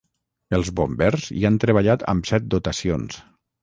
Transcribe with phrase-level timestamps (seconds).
[0.57, 3.25] Els bombers hi han treballat amb set dotacions.